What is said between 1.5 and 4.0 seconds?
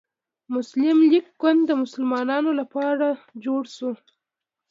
د مسلمانانو لپاره جوړ شو.